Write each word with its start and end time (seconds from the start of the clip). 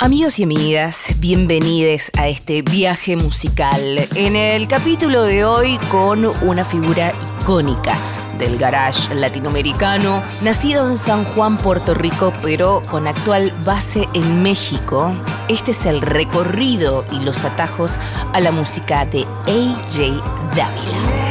Amigos 0.00 0.38
y 0.38 0.44
amigas, 0.44 1.06
bienvenidos 1.18 2.12
a 2.16 2.28
este 2.28 2.62
viaje 2.62 3.16
musical. 3.16 3.98
En 4.14 4.36
el 4.36 4.68
capítulo 4.68 5.24
de 5.24 5.44
hoy 5.44 5.76
con 5.90 6.24
una 6.24 6.64
figura 6.64 7.12
icónica 7.40 7.96
del 8.38 8.58
garage 8.58 9.12
latinoamericano, 9.16 10.22
nacido 10.42 10.88
en 10.88 10.96
San 10.96 11.24
Juan, 11.24 11.58
Puerto 11.58 11.94
Rico, 11.94 12.32
pero 12.44 12.80
con 12.88 13.08
actual 13.08 13.52
base 13.64 14.08
en 14.14 14.40
México. 14.40 15.12
Este 15.48 15.72
es 15.72 15.84
el 15.84 16.00
recorrido 16.00 17.04
y 17.10 17.18
los 17.24 17.44
atajos 17.44 17.98
a 18.32 18.38
la 18.38 18.52
música 18.52 19.04
de 19.04 19.22
AJ 19.48 20.22
Dávila. 20.54 21.27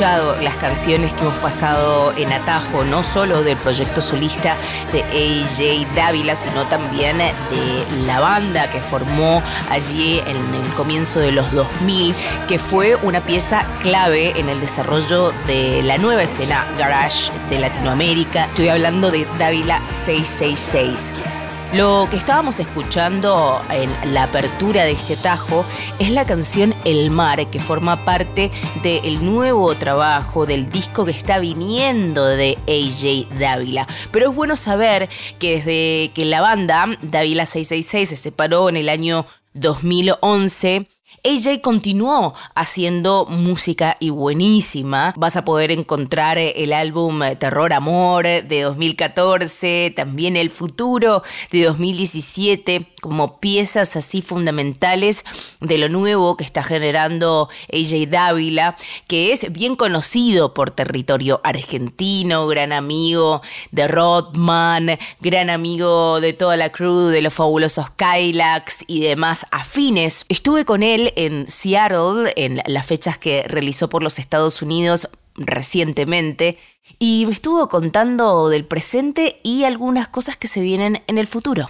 Las 0.00 0.54
canciones 0.54 1.12
que 1.12 1.20
hemos 1.20 1.34
pasado 1.40 2.14
en 2.16 2.32
Atajo, 2.32 2.84
no 2.84 3.02
solo 3.02 3.42
del 3.42 3.58
proyecto 3.58 4.00
solista 4.00 4.56
de 4.92 5.02
AJ 5.02 5.94
Dávila, 5.94 6.34
sino 6.34 6.66
también 6.68 7.18
de 7.18 8.06
la 8.06 8.18
banda 8.18 8.70
que 8.70 8.80
formó 8.80 9.42
allí 9.68 10.20
en 10.20 10.54
el 10.54 10.68
comienzo 10.72 11.20
de 11.20 11.32
los 11.32 11.52
2000, 11.52 12.14
que 12.48 12.58
fue 12.58 12.96
una 12.96 13.20
pieza 13.20 13.66
clave 13.82 14.32
en 14.40 14.48
el 14.48 14.58
desarrollo 14.60 15.32
de 15.46 15.82
la 15.82 15.98
nueva 15.98 16.22
escena 16.22 16.64
garage 16.78 17.30
de 17.50 17.58
Latinoamérica. 17.58 18.46
Estoy 18.46 18.68
hablando 18.68 19.10
de 19.10 19.26
Dávila 19.38 19.82
666. 19.86 21.39
Lo 21.74 22.08
que 22.10 22.16
estábamos 22.16 22.58
escuchando 22.58 23.62
en 23.70 24.12
la 24.12 24.24
apertura 24.24 24.82
de 24.82 24.90
este 24.90 25.16
tajo 25.16 25.64
es 26.00 26.10
la 26.10 26.26
canción 26.26 26.74
El 26.84 27.12
Mar, 27.12 27.48
que 27.48 27.60
forma 27.60 28.04
parte 28.04 28.50
del 28.82 29.24
nuevo 29.24 29.72
trabajo 29.76 30.46
del 30.46 30.68
disco 30.68 31.04
que 31.04 31.12
está 31.12 31.38
viniendo 31.38 32.26
de 32.26 32.58
AJ 32.66 33.38
Dávila. 33.38 33.86
Pero 34.10 34.30
es 34.30 34.34
bueno 34.34 34.56
saber 34.56 35.08
que 35.38 35.58
desde 35.58 36.10
que 36.12 36.24
la 36.24 36.40
banda 36.40 36.86
Dávila 37.02 37.46
666 37.46 38.08
se 38.08 38.16
separó 38.16 38.68
en 38.68 38.76
el 38.76 38.88
año 38.88 39.24
2011, 39.54 40.88
AJ 41.22 41.60
continuó 41.60 42.34
haciendo 42.54 43.26
música 43.26 43.96
y 44.00 44.08
buenísima. 44.10 45.12
Vas 45.16 45.36
a 45.36 45.44
poder 45.44 45.70
encontrar 45.70 46.38
el 46.38 46.72
álbum 46.72 47.20
Terror 47.38 47.72
Amor 47.74 48.24
de 48.24 48.62
2014, 48.62 49.92
también 49.94 50.36
El 50.36 50.48
Futuro 50.48 51.22
de 51.50 51.64
2017, 51.64 52.86
como 53.00 53.40
piezas 53.40 53.96
así 53.96 54.22
fundamentales 54.22 55.24
de 55.60 55.78
lo 55.78 55.88
nuevo 55.88 56.36
que 56.36 56.44
está 56.44 56.62
generando 56.62 57.48
AJ 57.72 58.08
Dávila, 58.08 58.76
que 59.06 59.32
es 59.32 59.52
bien 59.52 59.76
conocido 59.76 60.54
por 60.54 60.70
territorio 60.70 61.40
argentino, 61.44 62.46
gran 62.46 62.72
amigo 62.72 63.42
de 63.70 63.88
Rodman, 63.88 64.98
gran 65.20 65.50
amigo 65.50 66.20
de 66.20 66.32
toda 66.32 66.56
la 66.56 66.70
crew 66.70 67.06
de 67.06 67.22
los 67.22 67.34
fabulosos 67.34 67.90
Kylax 67.90 68.84
y 68.86 69.00
demás 69.00 69.46
afines. 69.50 70.24
Estuve 70.28 70.64
con 70.64 70.82
él 70.82 71.12
en 71.16 71.48
Seattle 71.48 72.32
en 72.36 72.62
las 72.66 72.86
fechas 72.86 73.18
que 73.18 73.44
realizó 73.44 73.88
por 73.88 74.02
los 74.02 74.18
Estados 74.18 74.62
Unidos 74.62 75.08
recientemente 75.36 76.58
y 76.98 77.24
me 77.26 77.32
estuvo 77.32 77.68
contando 77.68 78.48
del 78.48 78.64
presente 78.64 79.40
y 79.42 79.64
algunas 79.64 80.08
cosas 80.08 80.36
que 80.36 80.48
se 80.48 80.60
vienen 80.60 81.02
en 81.06 81.18
el 81.18 81.26
futuro. 81.26 81.66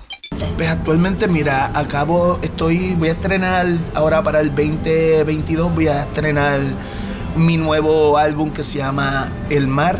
Pues 0.60 0.68
actualmente, 0.68 1.26
mira, 1.26 1.70
acabo, 1.72 2.38
estoy, 2.42 2.94
voy 2.96 3.08
a 3.08 3.12
estrenar 3.12 3.66
ahora 3.94 4.22
para 4.22 4.40
el 4.40 4.48
2022, 4.54 5.74
voy 5.74 5.88
a 5.88 6.02
estrenar 6.02 6.60
mi 7.34 7.56
nuevo 7.56 8.18
álbum 8.18 8.50
que 8.50 8.62
se 8.62 8.76
llama 8.76 9.28
El 9.48 9.68
Mar. 9.68 9.98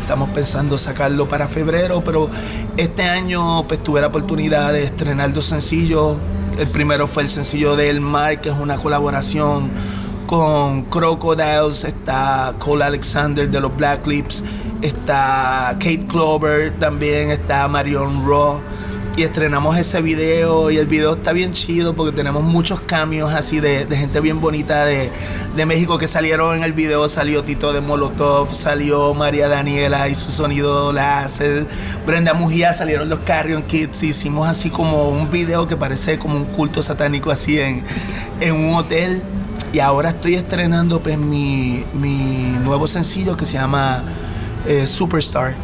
Estamos 0.00 0.28
pensando 0.30 0.78
sacarlo 0.78 1.28
para 1.28 1.48
febrero, 1.48 2.04
pero 2.04 2.30
este 2.76 3.02
año 3.08 3.64
pues 3.64 3.82
tuve 3.82 4.00
la 4.00 4.06
oportunidad 4.06 4.72
de 4.72 4.84
estrenar 4.84 5.32
dos 5.32 5.46
sencillos 5.46 6.16
el 6.58 6.68
primero 6.68 7.08
fue 7.08 7.24
el 7.24 7.28
sencillo 7.28 7.74
del 7.74 8.00
Mar, 8.00 8.40
que 8.40 8.50
es 8.50 8.54
una 8.56 8.76
colaboración 8.76 9.70
con 10.28 10.82
Crocodiles, 10.84 11.84
está 11.84 12.54
Cole 12.60 12.84
Alexander 12.84 13.48
de 13.50 13.60
los 13.60 13.76
Black 13.76 14.06
Lips, 14.06 14.44
está 14.80 15.76
Kate 15.80 16.06
Clover, 16.08 16.72
también 16.78 17.30
está 17.30 17.66
Marion 17.66 18.24
Raw 18.28 18.60
y 19.18 19.24
estrenamos 19.24 19.76
ese 19.76 20.00
video 20.00 20.70
y 20.70 20.76
el 20.76 20.86
video 20.86 21.14
está 21.14 21.32
bien 21.32 21.52
chido 21.52 21.92
porque 21.94 22.14
tenemos 22.14 22.44
muchos 22.44 22.80
cambios 22.80 23.32
así 23.32 23.58
de, 23.58 23.84
gente 23.84 24.20
bien 24.20 24.40
bonita 24.40 24.84
de, 24.84 25.10
México 25.66 25.98
que 25.98 26.06
salieron 26.06 26.56
en 26.56 26.62
el 26.62 26.72
video. 26.72 27.08
Salió 27.08 27.42
Tito 27.42 27.72
de 27.72 27.80
Molotov, 27.80 28.54
salió 28.54 29.12
María 29.14 29.48
Daniela 29.48 30.08
y 30.08 30.14
su 30.14 30.30
sonido 30.30 30.92
láser, 30.92 31.66
Brenda 32.06 32.32
Mujía, 32.32 32.72
salieron 32.74 33.08
los 33.08 33.18
Carrion 33.20 33.64
Kids. 33.64 34.04
Hicimos 34.04 34.48
así 34.48 34.70
como 34.70 35.08
un 35.08 35.28
video 35.32 35.66
que 35.66 35.76
parece 35.76 36.20
como 36.20 36.36
un 36.36 36.44
culto 36.44 36.80
satánico 36.80 37.32
así 37.32 37.58
en, 37.58 37.82
en 38.40 38.54
un 38.54 38.76
hotel 38.76 39.20
Y 39.72 39.80
ahora 39.80 40.10
estoy 40.10 40.36
estrenando 40.36 41.00
pues, 41.00 41.18
mi, 41.18 41.84
mi 41.92 42.56
nuevo 42.62 42.86
sencillo 42.86 43.36
que 43.36 43.46
se 43.46 43.54
llama 43.54 44.04
eh, 44.68 44.86
Superstar. 44.86 45.56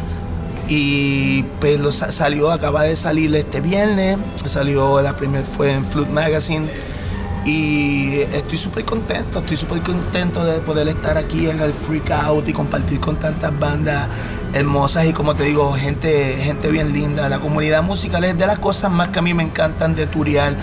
Y 0.69 1.43
pues 1.61 1.81
lo 1.81 1.93
salió, 1.93 2.51
acaba 2.51 2.83
de 2.85 2.97
salir 2.97 3.35
este 3.37 3.61
viernes. 3.61 4.19
Salió, 4.47 5.01
la 5.03 5.17
primera 5.17 5.45
fue 5.45 5.73
en 5.73 5.85
Flute 5.85 6.11
Magazine. 6.11 6.69
Y 7.45 8.21
estoy 8.33 8.57
súper 8.57 8.87
contento, 8.87 9.41
estoy 9.41 9.59
súper 9.59 9.83
contento 9.83 10.43
de 10.45 10.61
poder 10.61 10.89
estar 10.89 11.19
aquí 11.19 11.47
en 11.47 11.61
el 11.61 11.75
Freak 11.75 12.11
Out 12.11 12.49
y 12.49 12.55
compartir 12.55 13.01
con 13.01 13.17
tantas 13.17 13.59
bandas 13.59 14.09
hermosas 14.55 15.07
y 15.07 15.13
como 15.13 15.35
te 15.35 15.45
digo, 15.45 15.73
gente, 15.75 16.37
gente 16.43 16.71
bien 16.71 16.95
linda. 16.95 17.29
La 17.29 17.41
comunidad 17.41 17.83
musical 17.83 18.25
es 18.25 18.39
de 18.39 18.47
las 18.47 18.59
cosas 18.59 18.91
más 18.91 19.09
que 19.09 19.19
a 19.19 19.23
mí 19.23 19.35
me 19.35 19.43
encantan 19.43 19.95
de 19.95 20.07
Turial, 20.07 20.57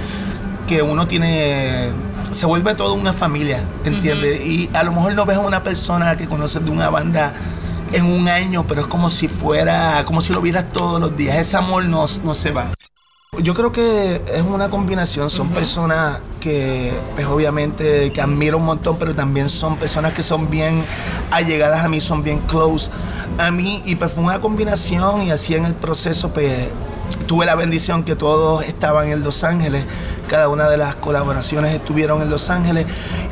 que 0.68 0.82
uno 0.82 1.08
tiene, 1.08 1.90
se 2.32 2.48
vuelve 2.48 2.74
toda 2.74 2.94
una 2.94 3.14
familia, 3.14 3.64
¿entiendes? 3.84 4.44
Y 4.44 4.70
a 4.74 4.82
lo 4.82 4.92
mejor 4.92 5.14
no 5.14 5.26
ves 5.26 5.38
a 5.38 5.42
una 5.42 5.62
persona 5.62 6.18
que 6.18 6.26
conoces 6.26 6.66
de 6.66 6.72
una 6.72 6.90
banda 6.90 7.34
en 7.94 8.06
un 8.06 8.28
año, 8.28 8.66
pero 8.68 8.82
es 8.82 8.88
como 8.88 9.10
si 9.10 9.28
fuera, 9.28 10.04
como 10.06 10.22
si 10.22 10.34
lo 10.34 10.42
vieras 10.42 10.70
todos 10.70 11.00
los 11.00 11.16
días. 11.16 11.38
Ese 11.38 11.58
amor 11.58 11.86
no, 11.86 12.06
no 12.24 12.34
se 12.34 12.52
va. 12.52 12.72
Yo 13.42 13.54
creo 13.54 13.72
que 13.72 14.22
es 14.34 14.42
una 14.42 14.70
combinación, 14.70 15.30
son 15.30 15.50
personas 15.50 16.20
que 16.42 16.94
pues 17.16 17.26
obviamente 17.28 18.12
que 18.12 18.20
admiro 18.20 18.58
un 18.58 18.66
montón, 18.66 18.98
pero 19.00 19.16
también 19.16 19.48
son 19.48 19.78
personas 19.78 20.14
que 20.14 20.22
son 20.22 20.50
bien 20.50 20.84
allegadas 21.32 21.86
a 21.86 21.88
mí, 21.88 22.02
son 22.02 22.24
bien 22.24 22.40
close 22.40 22.90
a 23.38 23.50
mí 23.50 23.82
y 23.86 23.96
pues 23.96 24.12
fue 24.12 24.24
una 24.24 24.42
combinación 24.42 25.22
y 25.22 25.32
así 25.32 25.56
en 25.56 25.64
el 25.64 25.74
proceso 25.76 26.34
pues 26.34 26.72
tuve 27.28 27.46
la 27.46 27.56
bendición 27.56 28.04
que 28.04 28.16
todos 28.16 28.64
estaban 28.66 29.08
en 29.10 29.24
Los 29.24 29.44
Ángeles, 29.44 29.86
cada 30.28 30.50
una 30.50 30.70
de 30.70 30.78
las 30.78 30.96
colaboraciones 30.96 31.74
estuvieron 31.74 32.22
en 32.22 32.30
Los 32.30 32.50
Ángeles 32.50 32.86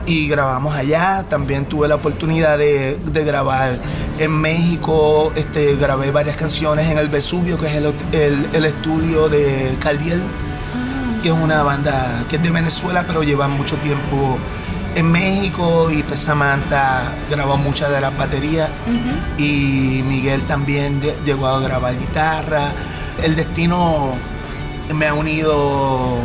y 0.05 0.27
grabamos 0.27 0.75
allá. 0.75 1.23
También 1.29 1.65
tuve 1.65 1.87
la 1.87 1.95
oportunidad 1.95 2.57
de, 2.57 2.97
grabar 3.25 3.77
en 4.19 4.31
México, 4.31 5.31
este, 5.35 5.75
grabé 5.75 6.11
varias 6.11 6.35
canciones 6.35 6.89
en 6.91 6.97
el 6.97 7.07
Vesubio, 7.07 7.57
que 7.57 7.67
es 7.67 7.75
el, 7.75 8.65
estudio 8.65 9.29
de 9.29 9.77
Caldiel, 9.79 10.21
que 11.23 11.29
es 11.29 11.35
una 11.35 11.63
banda 11.63 12.25
que 12.29 12.35
es 12.35 12.43
de 12.43 12.51
Venezuela, 12.51 13.05
pero 13.07 13.23
lleva 13.23 13.47
mucho 13.47 13.77
tiempo 13.77 14.37
en 14.95 15.11
México. 15.11 15.89
Y 15.91 16.03
pues 16.03 16.19
Samantha 16.19 17.13
grabó 17.29 17.57
muchas 17.57 17.91
de 17.91 18.01
las 18.01 18.17
baterías. 18.17 18.69
Y 19.37 20.03
Miguel 20.05 20.41
también 20.43 20.99
llegó 21.23 21.47
a 21.47 21.59
grabar 21.61 21.97
guitarra 21.97 22.73
el 23.23 23.35
destino 23.35 24.13
me 24.93 25.07
ha 25.07 25.13
unido 25.13 26.17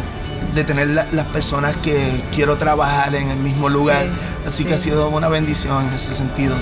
de 0.55 0.65
tener 0.65 0.89
las 0.89 1.27
personas 1.27 1.77
que 1.77 2.23
quiero 2.35 2.57
trabajar 2.57 3.15
en 3.15 3.29
el 3.29 3.39
mismo 3.39 3.69
lugar. 3.69 4.07
Así 4.47 4.65
que 4.65 4.75
ha 4.75 4.79
sido 4.79 5.09
una 5.09 5.29
bendición 5.29 5.87
en 5.87 5.95
ese 5.95 6.15
sentido. 6.15 6.55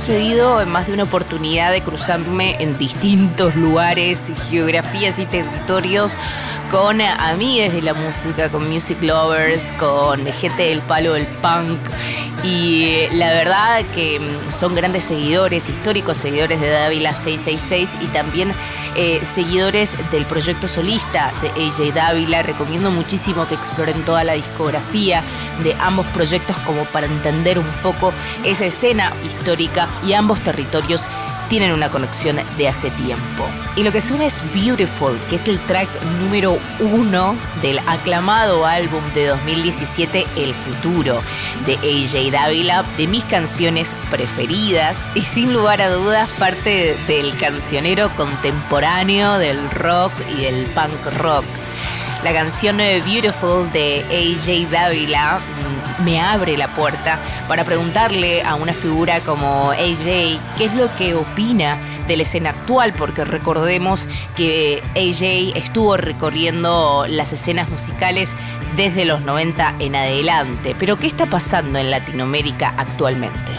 Sucedido 0.00 0.62
en 0.62 0.70
más 0.70 0.86
de 0.86 0.94
una 0.94 1.02
oportunidad 1.02 1.72
de 1.72 1.82
cruzarme 1.82 2.56
en 2.58 2.78
distintos 2.78 3.54
lugares, 3.54 4.32
geografías 4.48 5.18
y 5.18 5.26
territorios 5.26 6.16
con 6.70 7.02
amigues 7.02 7.74
de 7.74 7.82
la 7.82 7.92
música, 7.92 8.48
con 8.48 8.66
music 8.66 9.02
lovers, 9.02 9.74
con 9.78 10.24
gente 10.24 10.62
del 10.62 10.80
palo 10.80 11.12
del 11.12 11.26
punk. 11.26 11.78
Y 12.42 13.08
la 13.12 13.28
verdad 13.28 13.82
que 13.94 14.18
son 14.48 14.74
grandes 14.74 15.04
seguidores, 15.04 15.68
históricos 15.68 16.16
seguidores 16.16 16.62
de 16.62 16.70
Dávila 16.70 17.14
666 17.14 17.90
y 18.00 18.06
también 18.06 18.54
eh, 19.02 19.24
seguidores 19.24 19.96
del 20.10 20.26
proyecto 20.26 20.68
solista 20.68 21.32
de 21.40 21.48
AJ 21.48 21.94
Dávila. 21.94 22.42
Recomiendo 22.42 22.90
muchísimo 22.90 23.46
que 23.46 23.54
exploren 23.54 24.04
toda 24.04 24.24
la 24.24 24.34
discografía 24.34 25.22
de 25.64 25.74
ambos 25.80 26.06
proyectos 26.08 26.54
como 26.66 26.84
para 26.84 27.06
entender 27.06 27.58
un 27.58 27.70
poco 27.82 28.12
esa 28.44 28.66
escena 28.66 29.10
histórica 29.24 29.88
y 30.06 30.12
ambos 30.12 30.40
territorios 30.40 31.08
tienen 31.50 31.72
una 31.72 31.90
conexión 31.90 32.38
de 32.56 32.68
hace 32.68 32.90
tiempo. 32.92 33.44
Y 33.74 33.82
lo 33.82 33.90
que 33.90 34.00
suena 34.00 34.24
es 34.24 34.40
Beautiful, 34.54 35.18
que 35.28 35.34
es 35.34 35.48
el 35.48 35.58
track 35.58 35.88
número 36.22 36.58
uno 36.78 37.36
del 37.60 37.80
aclamado 37.80 38.64
álbum 38.64 39.02
de 39.14 39.26
2017 39.26 40.26
El 40.36 40.54
Futuro 40.54 41.20
de 41.66 41.74
AJ 41.74 42.30
Dávila, 42.30 42.84
de 42.96 43.08
mis 43.08 43.24
canciones 43.24 43.96
preferidas 44.10 44.98
y 45.16 45.22
sin 45.22 45.52
lugar 45.52 45.82
a 45.82 45.90
dudas 45.90 46.30
parte 46.38 46.96
del 47.08 47.36
cancionero 47.36 48.10
contemporáneo 48.10 49.36
del 49.38 49.70
rock 49.72 50.12
y 50.36 50.42
del 50.42 50.66
punk 50.66 51.18
rock. 51.18 51.44
La 52.22 52.32
canción 52.32 52.76
Beautiful 52.76 53.70
de 53.72 54.04
AJ 54.08 54.70
Dávila 54.70 55.40
me 56.04 56.20
abre 56.20 56.56
la 56.56 56.68
puerta 56.68 57.18
para 57.48 57.64
preguntarle 57.64 58.42
a 58.42 58.54
una 58.54 58.72
figura 58.72 59.20
como 59.20 59.70
AJ 59.70 60.38
qué 60.56 60.64
es 60.64 60.74
lo 60.74 60.92
que 60.96 61.14
opina 61.14 61.76
de 62.06 62.16
la 62.16 62.22
escena 62.22 62.50
actual, 62.50 62.92
porque 62.92 63.24
recordemos 63.24 64.08
que 64.36 64.82
AJ 64.96 65.56
estuvo 65.56 65.96
recorriendo 65.96 67.06
las 67.08 67.32
escenas 67.32 67.68
musicales 67.68 68.30
desde 68.76 69.04
los 69.04 69.20
90 69.22 69.76
en 69.78 69.96
adelante. 69.96 70.74
Pero 70.78 70.96
¿qué 70.96 71.06
está 71.06 71.26
pasando 71.26 71.78
en 71.78 71.90
Latinoamérica 71.90 72.74
actualmente? 72.76 73.52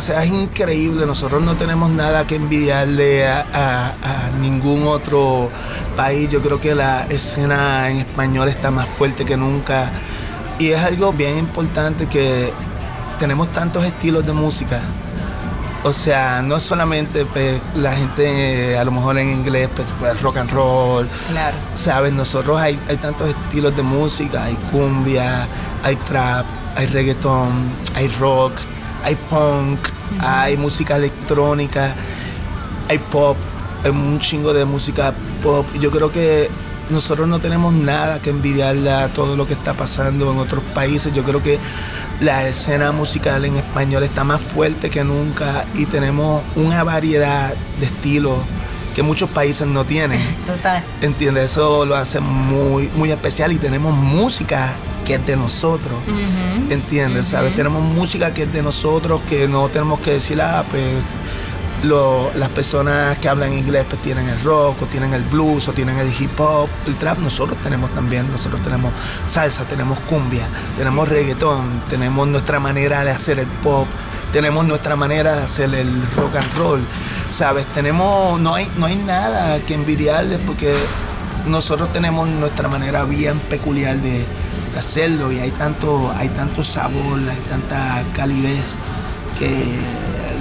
O 0.00 0.02
sea, 0.02 0.24
es 0.24 0.30
increíble. 0.30 1.04
Nosotros 1.04 1.42
no 1.42 1.56
tenemos 1.56 1.90
nada 1.90 2.26
que 2.26 2.36
envidiarle 2.36 3.28
a, 3.28 3.92
ningún 4.40 4.86
otro 4.86 5.50
país. 5.94 6.30
Yo 6.30 6.40
creo 6.40 6.58
que 6.58 6.74
la 6.74 7.02
escena 7.10 7.90
en 7.90 7.98
español 7.98 8.48
está 8.48 8.70
más 8.70 8.88
fuerte 8.88 9.26
que 9.26 9.36
nunca. 9.36 9.92
Y 10.60 10.70
es 10.70 10.78
algo 10.78 11.12
bien 11.12 11.38
importante 11.38 12.06
que 12.06 12.52
tenemos 13.18 13.52
tantos 13.52 13.84
estilos 13.84 14.24
de 14.24 14.32
música. 14.32 14.80
O 15.82 15.92
sea, 15.92 16.42
no 16.42 16.60
solamente 16.60 17.24
pues, 17.24 17.60
la 17.74 17.92
gente 17.96 18.78
a 18.78 18.84
lo 18.84 18.92
mejor 18.92 19.18
en 19.18 19.30
inglés, 19.32 19.68
pues, 19.74 19.88
pues 19.98 20.22
rock 20.22 20.36
and 20.36 20.50
roll. 20.52 21.08
Claro. 21.30 21.56
Sabes, 21.74 22.12
nosotros 22.12 22.60
hay, 22.60 22.78
hay 22.88 22.98
tantos 22.98 23.30
estilos 23.30 23.74
de 23.74 23.82
música, 23.82 24.44
hay 24.44 24.54
cumbia, 24.70 25.48
hay 25.82 25.96
trap, 25.96 26.46
hay 26.76 26.86
reggaeton, 26.86 27.50
hay 27.96 28.06
rock 28.20 28.52
hay 29.02 29.14
punk, 29.14 29.78
hay 30.20 30.56
música 30.56 30.96
electrónica, 30.96 31.94
hay 32.88 32.98
pop, 32.98 33.36
hay 33.82 33.90
un 33.90 34.18
chingo 34.18 34.52
de 34.52 34.64
música 34.64 35.14
pop. 35.42 35.66
Yo 35.80 35.90
creo 35.90 36.10
que 36.10 36.50
nosotros 36.90 37.28
no 37.28 37.38
tenemos 37.38 37.72
nada 37.72 38.20
que 38.20 38.30
envidiarle 38.30 38.90
a 38.90 39.08
todo 39.08 39.36
lo 39.36 39.46
que 39.46 39.54
está 39.54 39.74
pasando 39.74 40.30
en 40.30 40.38
otros 40.38 40.62
países. 40.74 41.12
Yo 41.12 41.22
creo 41.22 41.42
que 41.42 41.58
la 42.20 42.46
escena 42.46 42.92
musical 42.92 43.44
en 43.44 43.56
español 43.56 44.02
está 44.02 44.24
más 44.24 44.40
fuerte 44.40 44.90
que 44.90 45.04
nunca 45.04 45.64
y 45.74 45.86
tenemos 45.86 46.42
una 46.56 46.84
variedad 46.84 47.54
de 47.78 47.86
estilos 47.86 48.38
que 48.94 49.02
muchos 49.02 49.30
países 49.30 49.66
no 49.66 49.84
tienen. 49.84 50.20
Total. 50.46 50.82
¿Entiendes? 51.00 51.52
Eso 51.52 51.86
lo 51.86 51.96
hace 51.96 52.20
muy, 52.20 52.90
muy 52.94 53.10
especial 53.10 53.52
y 53.52 53.56
tenemos 53.56 53.94
música 53.94 54.74
que 55.04 55.14
es 55.14 55.26
de 55.26 55.36
nosotros. 55.36 55.98
¿Entiendes? 56.68 57.26
¿Sabes? 57.28 57.54
Tenemos 57.54 57.82
música 57.82 58.32
que 58.34 58.44
es 58.44 58.52
de 58.52 58.62
nosotros, 58.62 59.20
que 59.28 59.48
no 59.48 59.68
tenemos 59.68 60.00
que 60.00 60.12
decir, 60.12 60.40
ah, 60.40 60.64
pues 60.70 60.84
las 61.82 62.50
personas 62.50 63.18
que 63.18 63.28
hablan 63.28 63.52
inglés 63.52 63.86
pues 63.88 64.02
tienen 64.02 64.28
el 64.28 64.40
rock 64.42 64.82
o 64.82 64.86
tienen 64.86 65.14
el 65.14 65.22
blues 65.22 65.68
o 65.68 65.72
tienen 65.72 65.98
el 65.98 66.08
hip 66.08 66.38
hop, 66.38 66.68
el 66.86 66.96
trap, 66.96 67.18
nosotros 67.18 67.58
tenemos 67.62 67.90
también, 67.90 68.30
nosotros 68.30 68.62
tenemos 68.62 68.92
salsa, 69.26 69.64
tenemos 69.64 69.98
cumbia, 70.00 70.46
tenemos 70.76 71.08
reggaetón, 71.08 71.82
tenemos 71.88 72.28
nuestra 72.28 72.60
manera 72.60 73.04
de 73.04 73.10
hacer 73.10 73.38
el 73.38 73.46
pop, 73.46 73.86
tenemos 74.32 74.66
nuestra 74.66 74.96
manera 74.96 75.36
de 75.36 75.42
hacer 75.42 75.74
el 75.74 76.02
rock 76.16 76.36
and 76.36 76.56
roll, 76.56 76.80
¿sabes? 77.30 77.66
Tenemos, 77.66 78.38
no 78.40 78.54
hay, 78.54 78.70
no 78.76 78.86
hay 78.86 78.96
nada 78.96 79.58
que 79.60 79.74
envidiarles 79.74 80.38
porque 80.46 80.74
nosotros 81.46 81.92
tenemos 81.92 82.28
nuestra 82.28 82.68
manera 82.68 83.04
bien 83.04 83.38
peculiar 83.38 83.96
de, 83.96 84.24
hacerlo 84.76 85.32
y 85.32 85.38
hay 85.38 85.50
tanto, 85.50 86.12
hay 86.16 86.28
tanto 86.28 86.62
sabor, 86.62 87.18
hay 87.28 87.40
tanta 87.48 88.02
calidez 88.14 88.76
que 89.38 89.50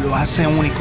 lo 0.03 0.15
hace 0.15 0.46
único. 0.46 0.79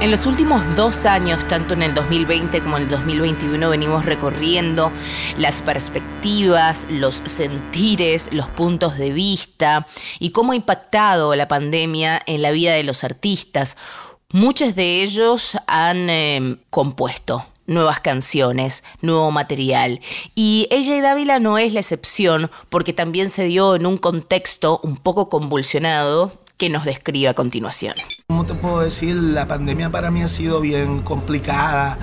En 0.00 0.12
los 0.12 0.26
últimos 0.26 0.76
dos 0.76 1.06
años, 1.06 1.46
tanto 1.48 1.74
en 1.74 1.82
el 1.82 1.92
2020 1.92 2.60
como 2.60 2.76
en 2.76 2.84
el 2.84 2.88
2021, 2.88 3.68
venimos 3.68 4.04
recorriendo 4.04 4.92
las 5.38 5.60
perspectivas, 5.60 6.86
los 6.88 7.16
sentires, 7.24 8.32
los 8.32 8.48
puntos 8.48 8.96
de 8.96 9.10
vista 9.10 9.86
y 10.20 10.30
cómo 10.30 10.52
ha 10.52 10.56
impactado 10.56 11.34
la 11.34 11.48
pandemia 11.48 12.22
en 12.26 12.42
la 12.42 12.52
vida 12.52 12.74
de 12.74 12.84
los 12.84 13.02
artistas. 13.02 13.76
Muchos 14.30 14.76
de 14.76 15.02
ellos 15.02 15.58
han 15.66 16.08
eh, 16.08 16.58
compuesto 16.70 17.44
nuevas 17.66 17.98
canciones, 17.98 18.84
nuevo 19.02 19.32
material. 19.32 20.00
Y 20.36 20.68
ella 20.70 20.96
y 20.96 21.00
Dávila 21.00 21.40
no 21.40 21.58
es 21.58 21.72
la 21.72 21.80
excepción 21.80 22.52
porque 22.68 22.92
también 22.92 23.30
se 23.30 23.44
dio 23.44 23.74
en 23.74 23.84
un 23.84 23.96
contexto 23.96 24.80
un 24.84 24.96
poco 24.96 25.28
convulsionado 25.28 26.38
que 26.58 26.68
nos 26.68 26.84
describe 26.84 27.28
a 27.28 27.34
continuación. 27.34 27.94
¿Cómo 28.26 28.44
te 28.44 28.54
puedo 28.54 28.80
decir? 28.80 29.16
La 29.16 29.46
pandemia 29.46 29.90
para 29.90 30.10
mí 30.10 30.22
ha 30.22 30.28
sido 30.28 30.60
bien 30.60 31.00
complicada. 31.02 31.96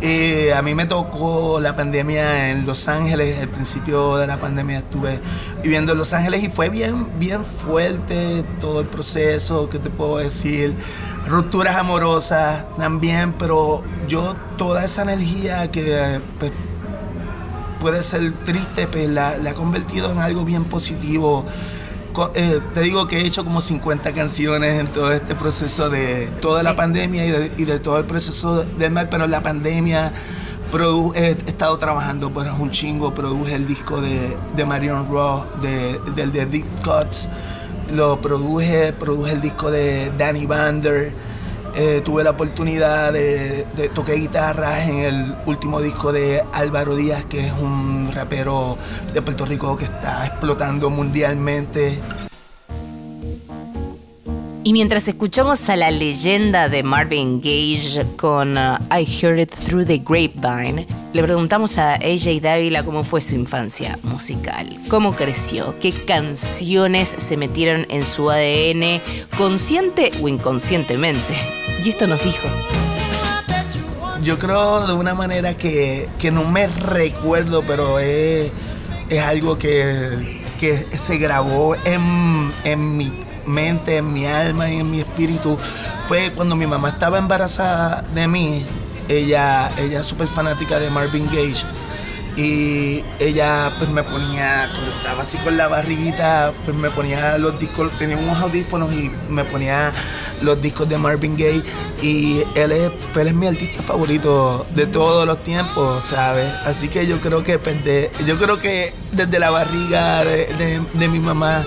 Eh, 0.00 0.52
a 0.54 0.62
mí 0.62 0.74
me 0.74 0.84
tocó 0.84 1.58
la 1.58 1.74
pandemia 1.74 2.50
en 2.50 2.66
Los 2.66 2.86
Ángeles, 2.86 3.38
el 3.40 3.48
principio 3.48 4.18
de 4.18 4.26
la 4.26 4.36
pandemia 4.36 4.78
estuve 4.78 5.18
viviendo 5.62 5.92
en 5.92 5.98
Los 5.98 6.12
Ángeles 6.12 6.44
y 6.44 6.48
fue 6.48 6.68
bien, 6.68 7.08
bien 7.18 7.44
fuerte 7.44 8.44
todo 8.60 8.80
el 8.80 8.86
proceso, 8.86 9.70
¿qué 9.70 9.78
te 9.78 9.88
puedo 9.88 10.18
decir? 10.18 10.74
Rupturas 11.26 11.76
amorosas 11.76 12.66
también, 12.76 13.32
pero 13.32 13.82
yo 14.06 14.36
toda 14.58 14.84
esa 14.84 15.02
energía 15.02 15.70
que 15.70 16.20
pues, 16.38 16.52
puede 17.80 18.02
ser 18.02 18.32
triste, 18.44 18.86
pues 18.86 19.08
la, 19.08 19.38
la 19.38 19.50
he 19.50 19.54
convertido 19.54 20.12
en 20.12 20.18
algo 20.18 20.44
bien 20.44 20.64
positivo. 20.64 21.46
Eh, 22.34 22.60
te 22.72 22.80
digo 22.80 23.06
que 23.08 23.18
he 23.18 23.26
hecho 23.26 23.44
como 23.44 23.60
50 23.60 24.12
canciones 24.12 24.80
en 24.80 24.86
todo 24.86 25.12
este 25.12 25.34
proceso 25.34 25.90
de 25.90 26.26
toda 26.40 26.62
la 26.62 26.74
pandemia 26.74 27.26
y 27.26 27.64
de, 27.64 27.78
todo 27.78 27.98
el 27.98 28.06
proceso 28.06 28.64
del 28.64 28.90
mal, 28.92 29.08
pero 29.10 29.26
la 29.26 29.42
pandemia 29.42 30.12
he 31.14 31.30
estado 31.46 31.78
trabajando 31.78 32.30
pues 32.30 32.48
un 32.58 32.70
chingo, 32.70 33.12
produje 33.12 33.54
el 33.54 33.66
disco 33.66 34.00
de, 34.00 34.34
de 34.54 34.64
Marion 34.64 35.06
de, 35.60 35.98
del 36.14 36.32
de 36.32 36.46
Deep 36.46 36.66
Cuts, 36.82 37.28
lo 37.92 38.18
produje, 38.20 38.92
produje 38.94 39.32
el 39.32 39.40
disco 39.42 39.70
de 39.70 40.10
Danny 40.16 40.46
Vander 40.46 41.12
eh, 41.76 42.00
tuve 42.02 42.24
la 42.24 42.30
oportunidad 42.30 43.12
de, 43.12 43.66
de 43.76 43.88
tocar 43.90 44.16
guitarras 44.16 44.88
en 44.88 44.98
el 44.98 45.36
último 45.44 45.82
disco 45.82 46.10
de 46.10 46.42
Álvaro 46.52 46.96
Díaz, 46.96 47.24
que 47.26 47.46
es 47.46 47.52
un 47.52 48.10
rapero 48.14 48.78
de 49.12 49.20
Puerto 49.20 49.44
Rico 49.44 49.76
que 49.76 49.84
está 49.84 50.26
explotando 50.26 50.88
mundialmente. 50.88 52.00
Y 54.66 54.72
mientras 54.72 55.06
escuchamos 55.06 55.68
a 55.68 55.76
la 55.76 55.92
leyenda 55.92 56.68
de 56.68 56.82
Marvin 56.82 57.40
Gage 57.40 58.04
con 58.16 58.56
uh, 58.58 58.78
I 58.90 59.06
Heard 59.06 59.38
It 59.38 59.54
Through 59.54 59.86
the 59.86 59.98
Grapevine, 59.98 60.88
le 61.12 61.22
preguntamos 61.22 61.78
a 61.78 61.94
AJ 61.94 62.40
Dávila 62.42 62.82
cómo 62.82 63.04
fue 63.04 63.20
su 63.20 63.36
infancia 63.36 63.96
musical, 64.02 64.66
cómo 64.88 65.14
creció, 65.14 65.72
qué 65.80 65.92
canciones 65.92 67.08
se 67.08 67.36
metieron 67.36 67.86
en 67.90 68.04
su 68.04 68.28
ADN, 68.28 69.00
consciente 69.36 70.10
o 70.20 70.26
inconscientemente. 70.26 71.65
Y 71.82 71.90
esto 71.90 72.06
nos 72.06 72.22
dijo. 72.24 72.48
Yo 74.22 74.38
creo 74.38 74.86
de 74.86 74.92
una 74.92 75.14
manera 75.14 75.54
que, 75.54 76.08
no 76.32 76.44
me 76.44 76.66
recuerdo, 76.66 77.62
pero 77.66 77.98
es, 77.98 78.50
algo 79.22 79.58
que, 79.58 80.42
se 80.90 81.18
grabó 81.18 81.76
en, 81.84 82.52
en 82.64 82.96
mi 82.96 83.12
mente, 83.46 83.98
en 83.98 84.12
mi 84.12 84.26
alma 84.26 84.68
y 84.70 84.78
en 84.78 84.90
mi 84.90 85.00
espíritu 85.00 85.56
fue 86.08 86.30
cuando 86.32 86.56
mi 86.56 86.66
mamá 86.66 86.90
estaba 86.90 87.18
embarazada 87.18 88.02
de 88.14 88.28
mí. 88.28 88.66
Ella, 89.08 89.70
ella 89.78 90.00
es 90.00 90.06
súper 90.06 90.26
fanática 90.26 90.78
de 90.80 90.90
Marvin 90.90 91.26
Gage. 91.26 91.64
Y 92.36 93.02
ella 93.18 93.72
pues 93.78 93.88
me 93.90 94.02
ponía, 94.02 94.68
cuando 94.70 94.96
estaba 94.96 95.22
así 95.22 95.38
con 95.38 95.56
la 95.56 95.68
barriguita, 95.68 96.52
pues 96.64 96.76
me 96.76 96.90
ponía 96.90 97.38
los 97.38 97.58
discos, 97.58 97.90
tenía 97.98 98.16
unos 98.16 98.38
audífonos 98.42 98.92
y 98.92 99.10
me 99.30 99.44
ponía 99.44 99.92
los 100.42 100.60
discos 100.60 100.88
de 100.88 100.98
Marvin 100.98 101.36
Gaye. 101.36 101.62
Y 102.02 102.42
él 102.54 102.72
es, 102.72 102.90
él 103.16 103.28
es 103.28 103.34
mi 103.34 103.46
artista 103.46 103.82
favorito 103.82 104.66
de 104.74 104.86
todos 104.86 105.26
los 105.26 105.42
tiempos, 105.42 106.04
¿sabes? 106.04 106.52
Así 106.66 106.88
que 106.88 107.06
yo 107.06 107.20
creo 107.20 107.42
que 107.42 107.58
pues, 107.58 107.76
yo 108.26 108.36
creo 108.36 108.58
que 108.58 108.92
desde 109.12 109.38
la 109.38 109.50
barriga 109.50 110.22
de, 110.24 110.82
de 110.92 111.08
mi 111.08 111.20
mamá 111.20 111.64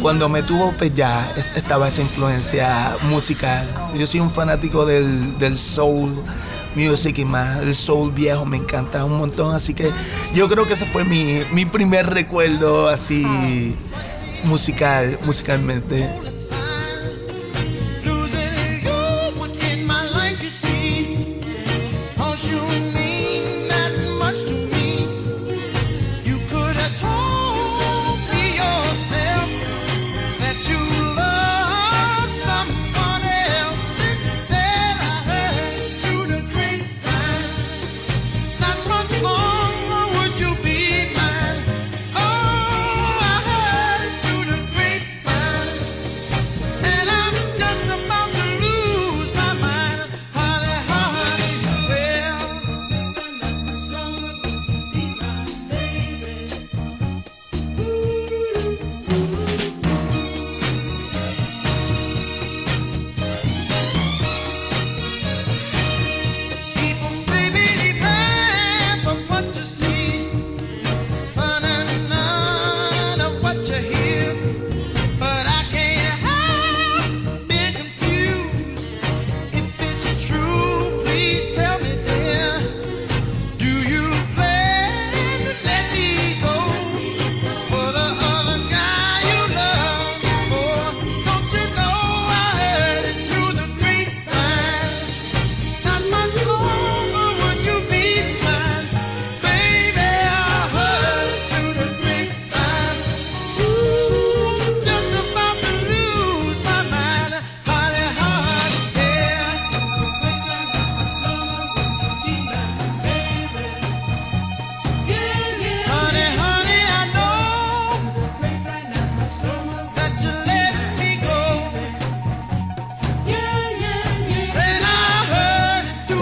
cuando 0.00 0.28
me 0.28 0.42
tuvo, 0.42 0.72
pues 0.72 0.94
ya 0.94 1.32
estaba 1.54 1.88
esa 1.88 2.00
influencia 2.00 2.96
musical. 3.02 3.68
Yo 3.94 4.06
soy 4.06 4.20
un 4.20 4.30
fanático 4.30 4.86
del, 4.86 5.56
soul 5.56 6.22
music 6.74 7.18
y 7.18 7.24
más 7.24 7.60
el 7.60 7.74
soul 7.74 8.12
viejo 8.12 8.44
me 8.44 8.56
encanta 8.56 9.04
un 9.04 9.18
montón, 9.18 9.54
así 9.54 9.74
que 9.74 9.90
yo 10.34 10.48
creo 10.48 10.66
que 10.66 10.74
ese 10.74 10.86
fue 10.86 11.04
mi, 11.04 11.42
mi 11.52 11.64
primer 11.64 12.06
recuerdo 12.06 12.88
así 12.88 13.76
musical, 14.44 15.18
musicalmente. 15.24 16.08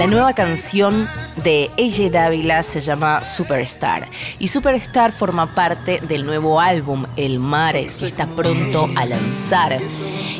Nueva 0.06 0.32
canción 0.32 1.08
de 1.42 1.70
AJ 1.76 2.12
Dávila 2.12 2.62
se 2.62 2.80
llama 2.80 3.24
Superstar. 3.24 4.08
Y 4.38 4.46
Superstar 4.46 5.10
forma 5.10 5.54
parte 5.54 6.00
del 6.06 6.24
nuevo 6.24 6.60
álbum 6.60 7.04
El 7.16 7.40
Mare, 7.40 7.88
que 7.88 8.06
está 8.06 8.26
pronto 8.26 8.88
a 8.94 9.04
lanzar. 9.04 9.78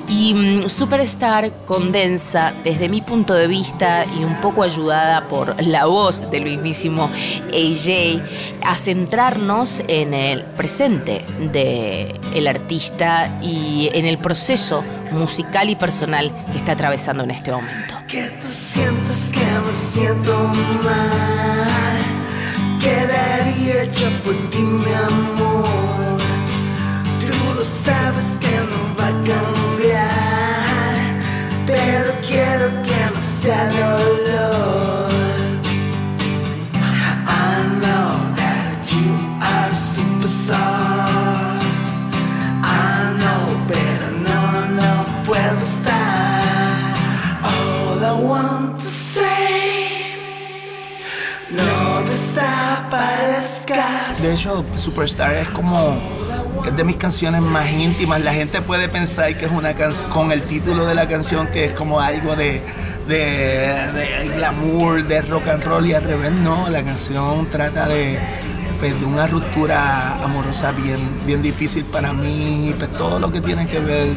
Y 0.08 0.34
mm, 0.34 0.68
Superstar 0.68 1.64
condensa, 1.64 2.54
desde 2.64 2.88
mi 2.88 3.00
punto 3.02 3.34
de 3.34 3.46
vista 3.46 4.04
y 4.18 4.24
un 4.24 4.40
poco 4.40 4.62
ayudada 4.62 5.28
por 5.28 5.62
la 5.62 5.86
voz 5.86 6.30
del 6.30 6.44
mismísimo 6.44 7.10
AJ, 7.52 8.22
a 8.62 8.76
centrarnos 8.76 9.82
en 9.88 10.14
el 10.14 10.42
presente 10.42 11.24
del 11.52 12.18
el 12.34 12.46
artista 12.46 13.38
y 13.42 13.90
en 13.92 14.06
el 14.06 14.18
proceso 14.18 14.84
musical 15.12 15.68
y 15.70 15.76
personal 15.76 16.30
que 16.52 16.58
está 16.58 16.72
atravesando 16.72 17.24
en 17.24 17.30
este 17.30 17.50
momento. 17.50 17.94
que 18.06 18.30
tú 18.40 18.46
sientes 18.48 19.32
que 19.32 19.60
me 19.66 19.72
siento 19.72 20.32
mal. 20.84 22.18
Quedaría 22.80 23.84
yo 23.84 24.10
por 24.22 24.50
ti, 24.50 24.58
mi 24.58 24.92
amor. 24.92 26.18
Tú 27.20 27.54
lo 27.54 27.64
sabes 27.64 28.38
que 28.40 28.56
no 28.70 28.96
va 28.98 29.08
a 29.08 29.12
cambiar, 29.24 29.67
Superstar 54.76 55.34
es 55.34 55.48
como 55.48 55.96
es 56.66 56.76
de 56.76 56.84
mis 56.84 56.96
canciones 56.96 57.40
más 57.40 57.70
íntimas. 57.70 58.20
La 58.20 58.32
gente 58.32 58.60
puede 58.62 58.88
pensar 58.88 59.36
que 59.36 59.46
es 59.46 59.50
una 59.50 59.74
canción 59.74 60.10
con 60.10 60.32
el 60.32 60.42
título 60.42 60.86
de 60.86 60.94
la 60.94 61.06
canción 61.08 61.46
que 61.48 61.66
es 61.66 61.72
como 61.72 62.00
algo 62.00 62.36
de, 62.36 62.62
de, 63.06 63.16
de 63.16 64.28
glamour, 64.36 65.04
de 65.04 65.22
rock 65.22 65.48
and 65.48 65.64
roll 65.64 65.86
y 65.86 65.94
al 65.94 66.02
revés. 66.02 66.32
No, 66.32 66.68
la 66.68 66.82
canción 66.82 67.48
trata 67.50 67.88
de, 67.88 68.18
pues, 68.78 68.98
de 68.98 69.06
una 69.06 69.26
ruptura 69.26 70.22
amorosa 70.22 70.72
bien, 70.72 71.00
bien 71.26 71.42
difícil 71.42 71.84
para 71.84 72.12
mí. 72.12 72.74
Pues 72.78 72.92
todo 72.92 73.18
lo 73.18 73.30
que 73.30 73.40
tiene 73.40 73.66
que 73.66 73.80
ver 73.80 74.08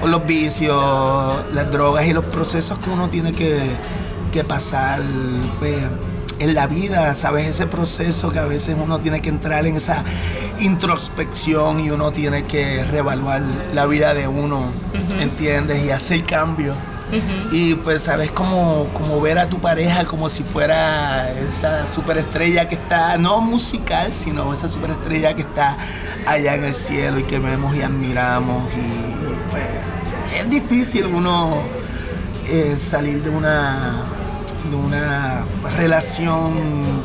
con 0.00 0.10
los 0.10 0.26
vicios, 0.26 1.44
las 1.52 1.70
drogas 1.70 2.06
y 2.06 2.12
los 2.12 2.24
procesos 2.24 2.78
que 2.78 2.90
uno 2.90 3.08
tiene 3.08 3.32
que, 3.32 3.60
que 4.32 4.44
pasar. 4.44 5.02
Pues, 5.58 5.76
en 6.42 6.54
la 6.54 6.66
vida, 6.66 7.14
¿sabes? 7.14 7.46
Ese 7.46 7.66
proceso 7.66 8.30
que 8.30 8.40
a 8.40 8.44
veces 8.44 8.76
uno 8.78 9.00
tiene 9.00 9.20
que 9.20 9.28
entrar 9.28 9.64
en 9.66 9.76
esa 9.76 10.04
introspección 10.58 11.80
y 11.80 11.90
uno 11.90 12.10
tiene 12.10 12.44
que 12.44 12.82
reevaluar 12.84 13.42
la 13.74 13.86
vida 13.86 14.12
de 14.12 14.26
uno, 14.26 14.64
¿entiendes? 15.20 15.84
Y 15.84 15.90
hacer 15.90 16.24
cambios. 16.24 16.76
Y 17.50 17.74
pues, 17.74 18.02
¿sabes? 18.02 18.30
Como, 18.30 18.88
como 18.94 19.20
ver 19.20 19.38
a 19.38 19.46
tu 19.46 19.58
pareja 19.58 20.06
como 20.06 20.30
si 20.30 20.42
fuera 20.42 21.30
esa 21.46 21.86
superestrella 21.86 22.66
que 22.68 22.74
está, 22.74 23.18
no 23.18 23.42
musical, 23.42 24.14
sino 24.14 24.52
esa 24.52 24.66
superestrella 24.66 25.34
que 25.36 25.42
está 25.42 25.76
allá 26.26 26.54
en 26.54 26.64
el 26.64 26.72
cielo 26.72 27.18
y 27.18 27.24
que 27.24 27.38
vemos 27.38 27.76
y 27.76 27.82
admiramos. 27.82 28.64
Y 28.72 29.50
pues, 29.50 30.40
es 30.40 30.50
difícil 30.50 31.04
uno 31.04 31.62
eh, 32.48 32.76
salir 32.78 33.22
de 33.22 33.28
una 33.28 34.21
de 34.72 34.78
una 34.78 35.44
relación 35.76 36.54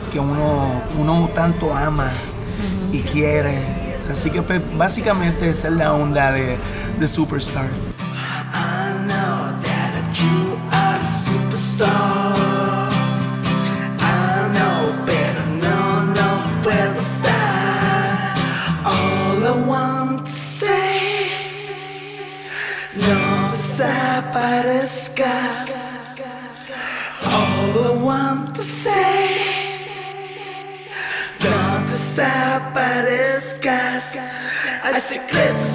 que 0.10 0.20
uno, 0.20 0.82
uno 0.98 1.30
tanto 1.36 1.76
ama 1.76 2.10
y 2.94 3.02
quiere. 3.02 3.60
Así 4.10 4.30
que 4.30 4.42
pues, 4.42 4.62
básicamente 4.78 5.50
esa 5.50 5.68
es 5.68 5.74
la 5.74 5.94
onda 5.94 6.32
de, 6.32 6.56
de 6.98 7.08
Superstar. 7.08 7.68
Hay 34.88 35.02
secretos 35.02 35.67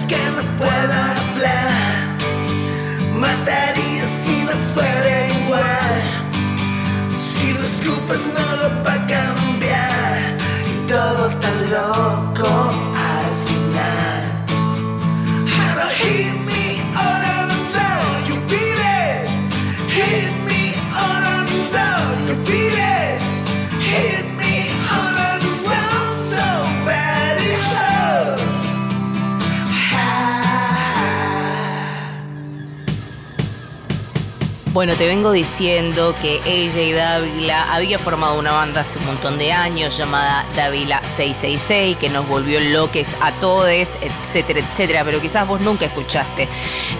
Bueno, 34.72 34.96
te 34.96 35.06
vengo 35.06 35.32
diciendo 35.32 36.16
que 36.18 36.38
AJ 36.38 36.96
Dávila 36.96 37.74
había 37.74 37.98
formado 37.98 38.38
una 38.38 38.52
banda 38.52 38.80
hace 38.80 38.98
un 38.98 39.04
montón 39.04 39.36
de 39.36 39.52
años 39.52 39.98
llamada 39.98 40.46
Dávila 40.56 41.02
666, 41.04 41.98
que 41.98 42.08
nos 42.08 42.26
volvió 42.26 42.58
loques 42.58 43.14
a 43.20 43.38
todos, 43.38 43.68
etcétera, 43.68 44.60
etcétera, 44.60 45.04
pero 45.04 45.20
quizás 45.20 45.46
vos 45.46 45.60
nunca 45.60 45.84
escuchaste 45.84 46.48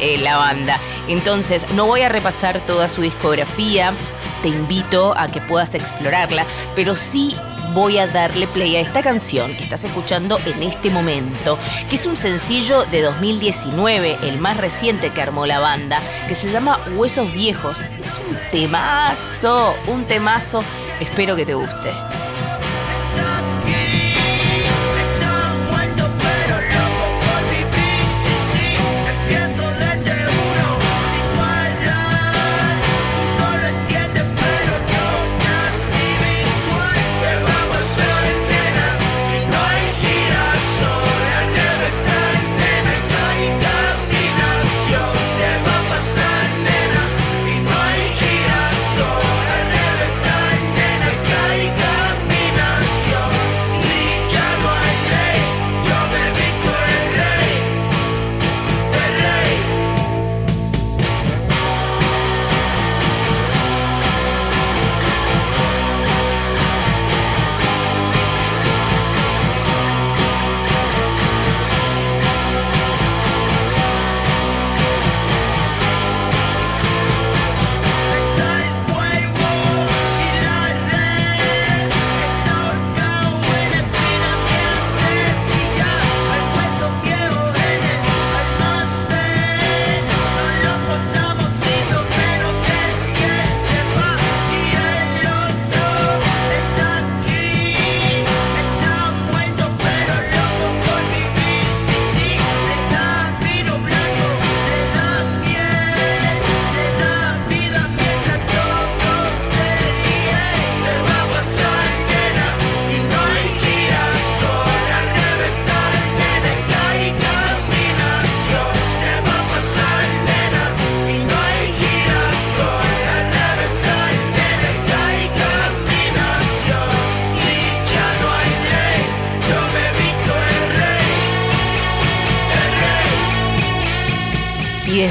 eh, 0.00 0.18
la 0.18 0.36
banda. 0.36 0.78
Entonces, 1.08 1.66
no 1.70 1.86
voy 1.86 2.02
a 2.02 2.10
repasar 2.10 2.60
toda 2.66 2.88
su 2.88 3.00
discografía, 3.00 3.94
te 4.42 4.48
invito 4.48 5.14
a 5.16 5.30
que 5.30 5.40
puedas 5.40 5.74
explorarla, 5.74 6.46
pero 6.74 6.94
sí 6.94 7.34
voy 7.74 7.98
a 7.98 8.06
darle 8.06 8.46
play 8.46 8.76
a 8.76 8.80
esta 8.80 9.02
canción 9.02 9.50
que 9.56 9.64
estás 9.64 9.84
escuchando 9.84 10.38
en 10.46 10.62
este 10.62 10.90
momento, 10.90 11.58
que 11.88 11.96
es 11.96 12.06
un 12.06 12.16
sencillo 12.16 12.84
de 12.86 13.02
2019, 13.02 14.18
el 14.22 14.38
más 14.38 14.56
reciente 14.56 15.10
que 15.10 15.22
armó 15.22 15.46
la 15.46 15.60
banda, 15.60 16.00
que 16.28 16.34
se 16.34 16.50
llama 16.50 16.80
Huesos 16.96 17.32
Viejos. 17.32 17.82
Es 17.98 18.20
un 18.28 18.38
temazo, 18.50 19.74
un 19.86 20.04
temazo, 20.04 20.62
espero 21.00 21.36
que 21.36 21.46
te 21.46 21.54
guste. 21.54 21.90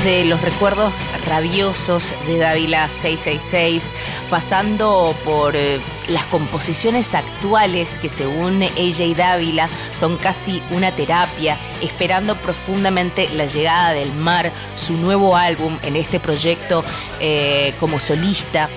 Desde 0.04 0.26
los 0.26 0.42
recuerdos 0.42 0.94
rabiosos 1.26 2.16
de 2.26 2.38
Dávila 2.38 2.90
666, 2.90 3.92
pasando 4.30 5.16
por 5.24 5.56
eh, 5.56 5.80
las 6.08 6.26
composiciones 6.26 7.14
actuales 7.14 8.00
que 8.00 8.10
según 8.10 8.64
AJ 8.64 9.16
Dávila 9.16 9.70
son 9.92 10.18
casi 10.18 10.64
una 10.72 10.96
terapia, 10.96 11.60
esperando 11.82 12.36
profundamente 12.42 13.30
la 13.30 13.46
llegada 13.46 13.92
del 13.92 14.12
mar, 14.14 14.52
su 14.76 14.98
nuevo 14.98 15.36
álbum 15.36 15.78
en 15.84 15.96
este 15.96 16.20
proyecto 16.20 16.84
eh, 17.20 17.74
como 17.80 18.00
solista. 18.00 18.70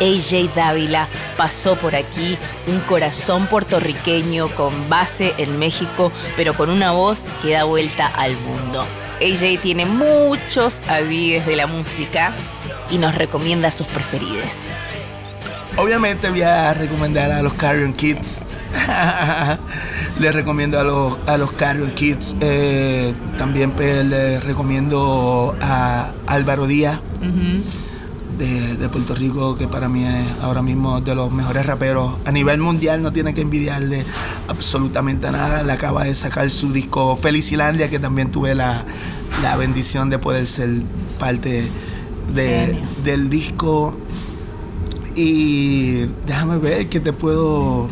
AJ 0.00 0.54
Dávila 0.54 1.08
pasó 1.36 1.76
por 1.76 1.94
aquí, 1.94 2.36
un 2.66 2.80
corazón 2.80 3.46
puertorriqueño 3.46 4.54
con 4.54 4.88
base 4.90 5.34
en 5.38 5.58
México, 5.58 6.12
pero 6.36 6.54
con 6.54 6.68
una 6.68 6.90
voz 6.92 7.24
que 7.42 7.52
da 7.52 7.64
vuelta 7.64 8.06
al 8.06 8.36
mundo. 8.36 8.86
AJ 9.20 9.60
tiene 9.60 9.86
muchos 9.86 10.82
avides 10.88 11.46
de 11.46 11.56
la 11.56 11.66
música 11.66 12.32
y 12.90 12.98
nos 12.98 13.14
recomienda 13.14 13.70
sus 13.70 13.86
preferidos. 13.86 14.76
Obviamente 15.76 16.30
voy 16.30 16.42
a 16.42 16.72
recomendar 16.74 17.30
a 17.30 17.42
los 17.42 17.54
Carrion 17.54 17.92
Kids. 17.92 18.42
les 20.20 20.34
recomiendo 20.34 20.78
a 20.78 20.84
los, 20.84 21.18
a 21.26 21.36
los 21.36 21.52
Carrion 21.52 21.90
Kids. 21.92 22.36
Eh, 22.40 23.14
también 23.38 23.72
pues, 23.72 24.04
les 24.04 24.42
recomiendo 24.44 25.56
a 25.60 26.12
Álvaro 26.26 26.66
Díaz 26.66 26.98
de, 28.40 28.76
de 28.76 28.88
Puerto 28.88 29.14
Rico, 29.14 29.54
que 29.56 29.68
para 29.68 29.88
mí 29.88 30.04
es 30.04 30.26
ahora 30.42 30.62
mismo 30.62 31.00
de 31.00 31.14
los 31.14 31.30
mejores 31.32 31.66
raperos 31.66 32.14
a 32.24 32.32
nivel 32.32 32.58
mundial. 32.60 33.02
No 33.02 33.12
tiene 33.12 33.34
que 33.34 33.42
envidiarle 33.42 34.04
absolutamente 34.48 35.30
nada. 35.30 35.62
Le 35.62 35.72
acaba 35.72 36.04
de 36.04 36.14
sacar 36.14 36.48
su 36.50 36.72
disco 36.72 37.14
Felicilandia, 37.16 37.88
que 37.90 37.98
también 37.98 38.30
tuve 38.32 38.54
la, 38.54 38.84
la 39.42 39.56
bendición 39.56 40.08
de 40.10 40.18
poder 40.18 40.46
ser 40.46 40.70
parte 41.18 41.64
de- 42.34 42.82
del 43.04 43.28
disco. 43.30 43.94
Y 45.14 46.06
déjame 46.26 46.58
ver 46.58 46.88
qué 46.88 46.98
te 47.00 47.12
puedo 47.12 47.88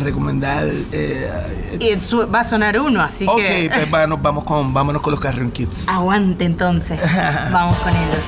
recomendar. 0.00 0.66
eh, 0.92 1.30
Y 1.78 2.00
su- 2.00 2.28
va 2.28 2.40
a 2.40 2.44
sonar 2.44 2.80
uno, 2.80 3.00
así 3.00 3.26
ok, 3.28 3.36
que 3.36 3.70
pues 3.72 3.90
vámonos, 3.92 4.20
vamos 4.22 4.44
con, 4.44 4.72
vámonos 4.74 5.02
con 5.02 5.12
los 5.12 5.20
Carrion 5.20 5.50
Kids. 5.52 5.84
aguante 5.86 6.44
entonces. 6.44 6.98
Vamos 7.52 7.78
con 7.78 7.90
ellos. 7.94 8.24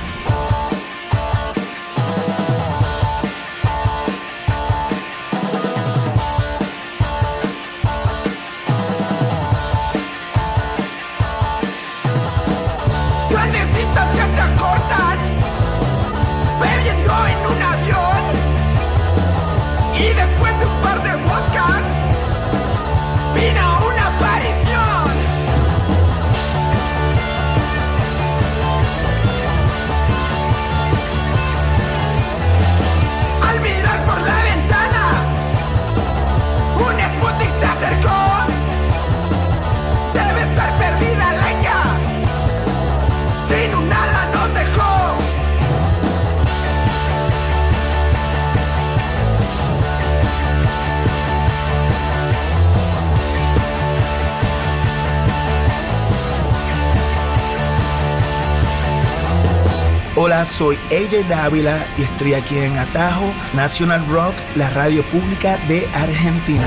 Soy 60.45 60.77
AJ 60.91 61.27
Dávila 61.27 61.85
y 61.97 62.03
estoy 62.03 62.33
aquí 62.33 62.57
en 62.59 62.77
Atajo, 62.77 63.33
National 63.53 64.05
Rock, 64.07 64.35
la 64.55 64.69
radio 64.69 65.03
pública 65.05 65.57
de 65.67 65.87
Argentina. 65.93 66.65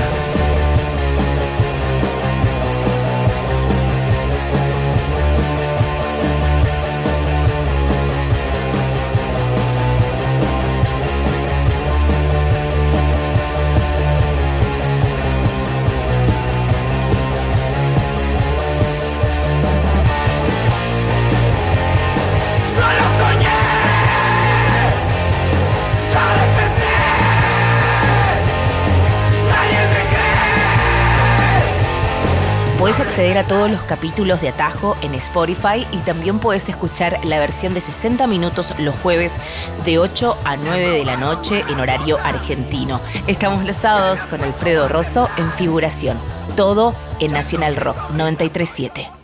Acceder 33.21 33.37
a 33.37 33.45
todos 33.45 33.69
los 33.69 33.83
capítulos 33.83 34.41
de 34.41 34.49
Atajo 34.49 34.97
en 35.03 35.13
Spotify 35.13 35.85
y 35.91 35.97
también 35.97 36.39
puedes 36.39 36.67
escuchar 36.69 37.23
la 37.23 37.37
versión 37.37 37.75
de 37.75 37.79
60 37.79 38.25
minutos 38.25 38.73
los 38.79 38.95
jueves 38.95 39.39
de 39.85 39.99
8 39.99 40.35
a 40.43 40.57
9 40.57 40.97
de 40.97 41.05
la 41.05 41.17
noche 41.17 41.63
en 41.69 41.79
horario 41.79 42.17
argentino. 42.23 42.99
Estamos 43.27 43.63
los 43.63 43.75
sábados 43.75 44.25
con 44.25 44.41
Alfredo 44.41 44.87
Rosso 44.87 45.29
en 45.37 45.51
figuración. 45.51 46.19
Todo 46.55 46.95
en 47.19 47.31
Nacional 47.31 47.75
Rock 47.75 47.97
937. 48.09 49.20